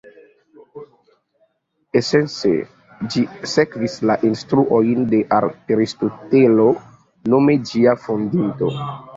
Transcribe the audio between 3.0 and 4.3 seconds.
ĝi sekvis la